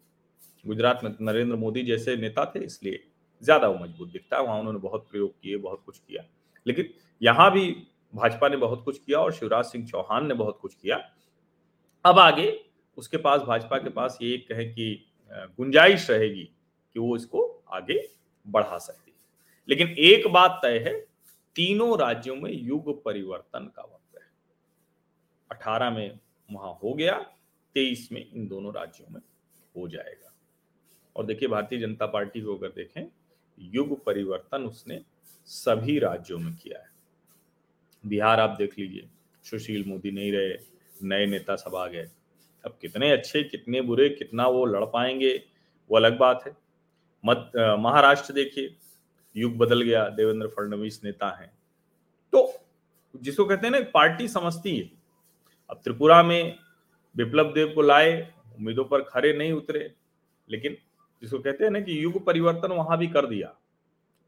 गुजरात 0.64 1.00
में 1.04 1.10
नरेंद्र 1.20 1.56
मोदी 1.56 1.82
जैसे 1.82 2.16
नेता 2.16 2.44
थे, 2.46 2.64
इसलिए 2.64 3.02
ज़्यादा 3.42 3.68
वो 3.68 3.78
मज़बूत 3.78 4.08
दिखता 4.08 4.36
है। 4.36 4.42
वहाँ 4.42 4.58
उन्होंने 4.58 4.78
बहुत 4.78 5.06
प्रयोग 5.10 5.30
किए, 5.32 5.56
बहुत 5.56 5.82
कुछ 5.86 5.98
किया। 5.98 6.22
लेकिन 6.66 6.92
यहाँ 7.22 7.50
भी 7.52 7.68
भाजपा 8.14 8.48
ने 8.48 8.56
बहुत 8.56 8.84
कुछ 8.84 8.98
किया 8.98 9.18
और 9.18 9.32
शिवराज 9.32 9.64
सिंह 9.64 9.86
चौहान 9.86 10.26
ने 10.26 10.34
बहुत 10.34 10.58
कुछ 10.62 10.74
किया। 10.74 10.96
अब 12.04 12.18
आगे 12.18 12.46
उसके 12.98 13.16
पास, 13.16 13.40
भाजपा 13.40 13.78
के 13.78 13.90
पास 13.90 14.18
ये 14.22 14.36
कहें 14.48 14.72
कि 14.74 15.04
गुंजाइश 15.32 16.08
रहेगी 16.10 16.44
कि 16.44 17.00
वो 17.00 17.16
इसको 17.16 17.42
आगे 17.72 18.00
बढ़ा 18.46 18.78
सकती 18.78 19.10
है। 19.10 19.16
लेकिन 19.68 19.94
एक 20.04 20.28
बात 20.28 20.60
तय 20.62 20.78
है, 20.78 20.94
तीनों 21.56 21.98
राज्यों 21.98 22.36
में 22.36 22.50
युग 22.52 23.02
परिवर्तन 23.04 23.70
का 23.76 23.82
वक्त 23.82 24.02
अठारह 25.50 25.90
में 25.90 26.18
वहाँ 26.52 26.72
हो 26.82 26.94
गया, 26.94 27.18
तेईस 27.74 28.08
में 28.12 28.30
इन 28.32 28.46
दोनों 28.48 28.74
राज्यों 28.74 29.14
में 29.14 29.20
हो 29.76 29.88
जाएगा। 29.88 30.32
और 31.16 31.26
देखिए, 31.26 31.48
भारतीय 31.48 31.78
जनता 31.80 32.06
पार्टी 32.06 32.40
को 32.40 32.56
अगर 32.56 32.68
देखें, 32.68 33.06
युग 33.58 34.04
परिवर्तन 34.04 34.64
उसने 34.64 35.04
सभी 35.46 35.98
राज्यों 35.98 36.38
में 36.38 36.54
किया 36.54 36.78
है। 36.78 36.88
बिहार 38.06 38.40
आप 38.40 38.50
देख 38.50 38.78
लीजिए, 38.78 39.08
सुशील 39.44 39.84
मोदी 39.84 40.10
नहीं 40.10 40.32
रहे, 40.32 40.58
नए 41.02 41.26
नेता 41.26 41.56
सब 41.56 41.74
आ 41.74 41.86
गए। 41.86 42.08
अब 42.64 42.78
कितने 42.80 43.10
अच्छे, 43.10 43.42
कितने 43.42 43.80
बुरे, 43.80 44.08
कितना 44.08 44.46
वो 44.48 44.64
लड़ 44.64 44.84
पाएँगे, 44.84 45.44
वो 45.90 45.96
अलग 45.96 46.18
बात 46.18 46.44
है। 46.46 46.56
मत, 47.24 47.52
महाराष्ट्र 47.56 48.32
देखिए, 48.32 48.76
युग 49.36 49.56
बदल 49.56 49.82
गया, 49.82 50.08
देवेंद्र 50.08 50.48
फडणवीस 50.48 51.00
नेता 51.04 51.28
हैं। 51.28 51.48
तो 52.32 52.52
जिसको 53.16 53.44
कहते 53.44 53.66
हैं 53.66 53.72
ना 53.72 53.90
पार्टी 53.94 54.28
समझती 54.28 54.78
है। 54.78 55.03
अब 55.70 55.80
त्रिपुरा 55.84 56.22
में 56.22 56.58
विप्लव 57.16 57.52
देव 57.52 57.72
को 57.74 57.82
लाए, 57.82 58.20
उम्मीदों 58.56 58.84
पर 58.84 59.02
खड़े 59.02 59.32
नहीं 59.32 59.52
उतरे, 59.52 59.94
लेकिन 60.48 60.76
जिसको 61.22 61.38
कहते 61.38 61.64
हैं 61.64 61.70
ना 61.70 61.80
कि 61.80 62.02
युग 62.04 62.24
परिवर्तन 62.26 62.72
वहाँ 62.72 62.98
भी 62.98 63.06
कर 63.06 63.26
दिया। 63.26 63.54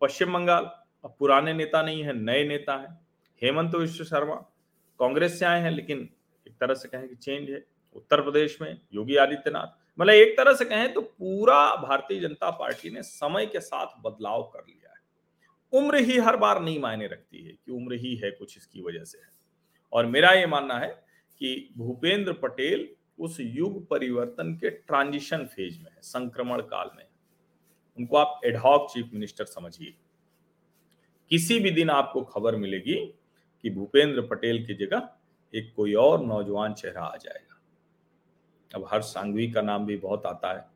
पश्चिम 0.01 0.33
बंगाल, 0.35 0.65
अब 1.05 1.15
पुराने 1.19 1.53
नेता 1.53 1.83
नहीं 1.83 2.03
है, 2.05 2.13
नए 2.13 2.45
नेता 2.45 2.77
है। 2.77 2.99
हेमंत 3.43 3.75
विश्व 3.75 4.05
शर्मा 4.05 4.35
कांग्रेस 5.01 5.39
से 5.39 5.45
आए 5.47 5.61
हैं, 5.61 5.71
लेकिन 5.71 6.09
एक 6.47 6.55
तरह 6.61 6.75
से 6.75 6.89
कहें 6.89 7.09
कि 7.09 7.15
चेंज 7.15 7.51
है। 7.51 7.65
उत्तर 7.97 8.21
प्रदेश 8.23 8.59
में 8.63 8.79
योगी 8.95 9.17
आदित्यनाथ 9.17 9.85
मतलब 9.99 10.13
एक 10.13 10.37
तरह 10.37 10.55
से 10.55 10.65
कहें 10.65 10.93
तो 10.93 11.01
पूरा 11.01 11.75
भारतीय 11.77 12.21
जनता 12.21 12.51
पार्टी 12.51 12.91
ने 12.91 13.03
समय 13.03 13.47
के 13.47 13.61
साथ 13.61 14.01
बदलाव 14.05 14.43
कर 14.43 14.65
लिया 14.69 14.91
है। 14.91 15.81
उम्र 15.81 15.99
ही 15.99 16.19
हर 16.19 16.37
बार 16.37 16.61
नहीं 16.63 16.81
मायने 16.81 17.07
रखती 17.07 17.45
है 17.45 17.53
कि 17.53 17.73
उम्र 17.73 17.95
ही 17.95 18.15
है 18.17 18.31
कुछ 18.31 18.57
इसकी 18.57 18.83
वजह 18.83 19.05
से। 19.05 19.19
है 19.19 19.31
और 19.93 20.07
मेरा 20.07 20.31
ये 20.31 20.47
मानना 20.47 20.79
है 20.79 21.06
कि 21.41 21.75
भूपेंद्र 21.77 22.33
पटेल 22.33 22.89
उस 23.19 23.37
युग 23.41 23.87
परिवर्तन 23.89 24.55
के 24.55 24.71
ट्रांजिशन 24.71 25.45
फ़ेज़ 25.47 25.79
में 25.79 25.91
है, 25.91 26.01
संक्रमण 26.03 26.61
काल 26.61 26.91
में 26.97 27.05
उनको 27.99 28.17
आप 28.17 28.41
एडहॉक 28.45 28.91
चीफ 28.91 29.11
मिनिस्टर 29.13 29.45
समझिए। 29.45 29.95
किसी 31.31 31.59
भी 31.61 31.71
दिन 31.71 31.91
आपको 31.91 32.23
खबर 32.23 32.57
मिलेगी 32.57 32.95
कि 33.65 33.71
भूपेंद्र 33.71 34.23
पटेल 34.23 34.67
की 34.67 34.75
जगह 34.75 35.09
एक 35.55 35.73
कोई 35.77 35.95
और 35.95 36.25
नौजवान 36.25 36.75
चेहरा 36.75 37.03
आ 37.03 37.17
जाएगा। 37.17 37.61
अब 38.75 38.89
हर 38.93 39.03
सांघवी 39.03 39.51
का 39.53 39.63
नाम 39.63 39.87
भी 39.87 39.97
बहुत 39.97 40.27
आता 40.27 40.53
है। 40.53 40.69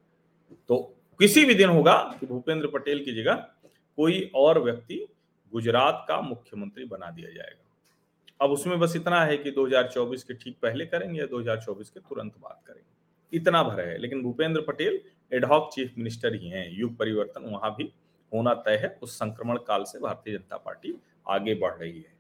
तो 0.69 0.97
किसी 1.21 1.45
भी 1.45 1.55
दिन 1.55 1.69
होगा 1.69 2.17
कि 2.21 2.27
भूपेंद्र 2.27 2.67
पटेल 2.67 3.05
की 3.05 3.13
जगह 3.13 3.35
कोई 3.97 4.31
और 4.35 4.63
व्यक्ति 4.63 5.07
गुजरात 5.53 6.05
का 6.09 6.21
मुख्यमंत्री 6.21 6.85
बना 6.85 7.11
दिया 7.11 7.31
जाएगा। 7.31 7.70
अब 8.41 8.51
उसमें 8.51 8.79
बस 8.79 8.93
इतना 8.97 9.25
है 9.25 9.37
कि 9.37 9.51
2024 9.51 10.23
के 10.23 10.35
ठीक 10.35 10.57
पहले 10.63 10.87
करेंगे 10.87 11.21
या 11.21 11.27
2024 11.27 11.91
के 11.91 12.01
तुरंत 12.01 12.33
बाद 12.41 12.61
करेंगे। 12.67 13.37
इतना 13.37 13.63
भर 13.63 13.81
है, 13.81 13.99
लेकिन 13.99 14.23
Bhupendra 14.23 14.61
Patel 14.61 15.01
ad hoc 15.33 15.71
chief 15.75 15.95
minister 15.99 16.35
ही 16.35 16.49
हैं। 16.49 16.71
युग 16.73 16.97
परिवर्तन 16.97 17.43
वहाँ 17.43 17.75
भी 17.75 17.93
होना 18.35 18.55
तय 18.55 18.77
है, 18.77 18.99
उस 19.03 19.17
संक्रमण 19.17 19.57
काल 19.57 19.85
से 19.85 19.99
भारतीय 19.99 20.35
जनता 20.35 20.57
पार्टी 20.57 20.95
आगे 21.29 21.55
बढ़ 21.55 21.73
रही 21.73 21.99
है। 21.99 22.13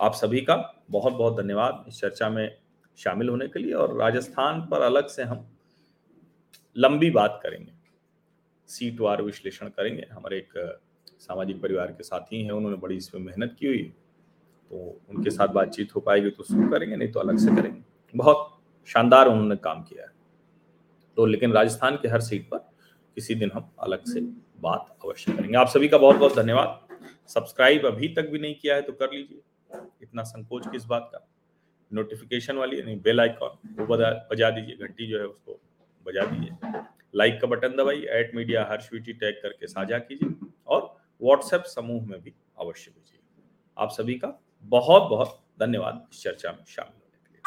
आप 0.00 0.14
सभी 0.14 0.40
का 0.40 0.84
बहुत 0.90 1.12
बहुत 1.12 1.36
धन्यवाद 1.36 1.84
इस 1.88 2.00
चर्चा 2.00 2.28
में 2.28 2.56
शामिल 2.96 3.28
होने 3.28 3.48
के 3.48 3.58
लिए 3.58 3.72
और 3.72 3.96
राजस्थान 3.96 4.60
पर 4.60 4.80
अलग 4.80 5.06
से 5.06 5.22
हम 5.22 5.46
लंबी 6.76 7.10
बात 7.10 7.40
करेंगे। 7.42 7.72
सीट 8.66 9.00
वार 9.00 9.22
विश्लेषण 9.22 9.68
करेंगे। 9.68 10.06
हमारे 10.12 10.38
एक 10.38 10.80
सामाजिक 11.18 11.62
परिवार 11.62 11.86
के 11.86 12.02
साथी 12.02 12.42
हैं, 12.44 12.52
उन्होंने 12.52 12.76
बड़ी 12.76 12.96
इसमें 12.96 13.22
मेहनत 13.22 13.56
की 13.60 13.66
हुई 13.66 13.92
तो 14.70 15.00
उनके 15.10 15.30
साथ 15.30 15.48
बातचीत 15.48 15.94
हो 15.96 16.00
पाएगी 16.00 16.30
तो 16.30 16.44
शुरू 16.44 16.68
करेंगे, 16.68 16.96
नहीं 16.96 17.10
तो 17.12 17.20
अलग 17.20 17.38
से 17.38 17.54
करेंगे। 17.56 17.82
बहुत 18.14 18.58
शानदार 18.88 19.28
उन्होंने 19.28 19.56
काम 19.58 19.82
किया 19.82 20.02
है। 20.02 20.12
तो 21.16 21.26
लेकिन 21.26 21.52
राजस्थान 21.52 21.96
के 21.96 22.08
हर 22.08 22.20
सीट 22.20 22.48
पर 22.50 22.58
किसी 23.16 23.34
दिन 23.34 23.50
हम 23.54 23.70
अलग 23.80 24.04
से 24.04 24.20
बात 24.60 24.96
अवश्य 25.04 25.32
करेंगे। 25.32 25.56
आप 25.58 25.68
सभी 25.68 25.88
का 25.88 25.98
बहुत 25.98 26.16
बहुत 26.16 26.36
धन्यवाद। 26.36 26.78
सब्सक्राइब 27.28 27.86
अभी 27.86 28.08
तक 28.08 28.28
भी 28.28 28.38
नहीं 28.38 28.54
किया 28.54 28.74
है 28.74 28.82
तो 28.82 28.92
कर 28.92 29.12
लीजिए। 29.12 29.40
इतना 30.02 30.22
संकोच 30.22 30.66
किस 30.68 30.84
बात 30.84 31.10
का? 31.12 31.26
नोटिफिकेशन 31.90 32.56
वाली 32.56 32.82
नहीं 32.82 33.00
बेल 33.00 33.20
आइकॉन, 33.20 33.56
वो 33.78 33.86
बजा 33.86 34.10
बजा 34.30 34.50
दीजिए, 34.50 34.76
घंटी 34.76 35.06
जो 35.06 35.18
है 35.18 35.26
उसको 35.26 35.60
बजा 36.06 36.24
दीजिए। 36.24 36.82
लाइक 37.14 37.40
का 37.40 37.46
बटन 37.46 37.76
दबाइए 37.76 38.06
एट 38.18 38.34
मीडिया 38.34 38.66
हर 38.70 38.80
स्वीटी 38.80 39.12
टैग 39.12 39.40
करके 39.42 39.66
साझा 39.66 39.98
कीजिए 39.98 40.48
और 40.66 40.82
व्हाट्सएप 41.20 41.62
समूह 41.66 42.06
में 42.06 42.20
भी 42.22 42.32
अवश्य 42.58 42.90
भेजिए। 42.90 43.20
आप 43.76 43.90
सभी 43.90 44.14
का 44.14 44.28
बहुत 44.64 45.02
बहुत 45.02 45.38
धन्यवाद 45.60 46.06
इस 46.12 46.22
चर्चा 46.22 46.52
में 46.52 46.64
शामिल 46.68 46.92
होने 46.94 47.18
के 47.24 47.32
लिए। 47.32 47.40